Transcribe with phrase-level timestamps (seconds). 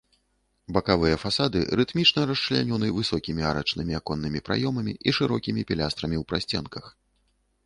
[0.75, 6.85] Бакавыя фасады рытмічна расчлянёны высокімі арачнымі аконнымі праёмамі і шырокімі пілястрамі ў прасценках.